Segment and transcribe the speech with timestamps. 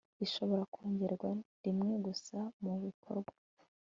[0.25, 1.29] ishobora kongerwa
[1.63, 3.33] rimwe gusa mubikorwa